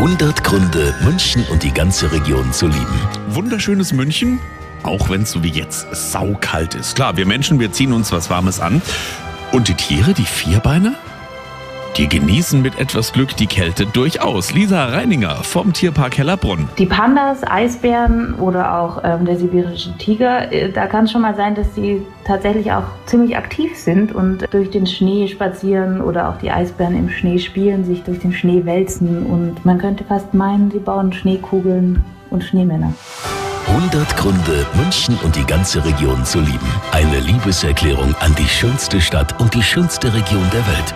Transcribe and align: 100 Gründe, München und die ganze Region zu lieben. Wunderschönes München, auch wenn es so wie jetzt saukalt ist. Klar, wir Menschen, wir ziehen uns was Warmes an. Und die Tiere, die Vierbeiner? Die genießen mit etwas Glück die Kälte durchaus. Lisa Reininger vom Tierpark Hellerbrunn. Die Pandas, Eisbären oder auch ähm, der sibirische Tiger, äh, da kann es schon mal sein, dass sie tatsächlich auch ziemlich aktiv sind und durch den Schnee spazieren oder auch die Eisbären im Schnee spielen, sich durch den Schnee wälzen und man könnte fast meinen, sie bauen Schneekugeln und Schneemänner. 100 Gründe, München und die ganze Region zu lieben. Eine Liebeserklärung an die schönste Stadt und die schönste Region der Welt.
100 0.00 0.42
Gründe, 0.44 0.94
München 1.04 1.44
und 1.50 1.62
die 1.62 1.74
ganze 1.74 2.10
Region 2.10 2.54
zu 2.54 2.66
lieben. 2.68 3.08
Wunderschönes 3.28 3.92
München, 3.92 4.40
auch 4.82 5.10
wenn 5.10 5.24
es 5.24 5.32
so 5.32 5.42
wie 5.42 5.50
jetzt 5.50 5.94
saukalt 5.94 6.74
ist. 6.74 6.96
Klar, 6.96 7.18
wir 7.18 7.26
Menschen, 7.26 7.60
wir 7.60 7.70
ziehen 7.70 7.92
uns 7.92 8.10
was 8.10 8.30
Warmes 8.30 8.60
an. 8.60 8.80
Und 9.52 9.68
die 9.68 9.74
Tiere, 9.74 10.14
die 10.14 10.24
Vierbeiner? 10.24 10.94
Die 11.96 12.08
genießen 12.08 12.62
mit 12.62 12.78
etwas 12.78 13.12
Glück 13.12 13.36
die 13.36 13.46
Kälte 13.46 13.84
durchaus. 13.84 14.52
Lisa 14.52 14.86
Reininger 14.86 15.36
vom 15.42 15.72
Tierpark 15.72 16.18
Hellerbrunn. 16.18 16.68
Die 16.78 16.86
Pandas, 16.86 17.42
Eisbären 17.44 18.34
oder 18.34 18.78
auch 18.78 19.02
ähm, 19.04 19.24
der 19.24 19.36
sibirische 19.36 19.96
Tiger, 19.98 20.52
äh, 20.52 20.70
da 20.70 20.86
kann 20.86 21.04
es 21.04 21.12
schon 21.12 21.22
mal 21.22 21.34
sein, 21.34 21.54
dass 21.54 21.74
sie 21.74 22.02
tatsächlich 22.24 22.70
auch 22.72 22.84
ziemlich 23.06 23.36
aktiv 23.36 23.76
sind 23.76 24.14
und 24.14 24.46
durch 24.52 24.70
den 24.70 24.86
Schnee 24.86 25.26
spazieren 25.28 26.00
oder 26.00 26.28
auch 26.28 26.38
die 26.38 26.50
Eisbären 26.50 26.96
im 26.96 27.10
Schnee 27.10 27.38
spielen, 27.38 27.84
sich 27.84 28.02
durch 28.04 28.20
den 28.20 28.32
Schnee 28.32 28.64
wälzen 28.64 29.26
und 29.26 29.64
man 29.64 29.78
könnte 29.78 30.04
fast 30.04 30.32
meinen, 30.32 30.70
sie 30.70 30.78
bauen 30.78 31.12
Schneekugeln 31.12 32.04
und 32.30 32.44
Schneemänner. 32.44 32.94
100 33.66 34.16
Gründe, 34.16 34.66
München 34.74 35.18
und 35.22 35.36
die 35.36 35.44
ganze 35.44 35.84
Region 35.84 36.24
zu 36.24 36.40
lieben. 36.40 36.72
Eine 36.92 37.20
Liebeserklärung 37.20 38.14
an 38.20 38.34
die 38.36 38.48
schönste 38.48 39.00
Stadt 39.00 39.38
und 39.40 39.54
die 39.54 39.62
schönste 39.62 40.12
Region 40.12 40.48
der 40.52 40.66
Welt. 40.66 40.94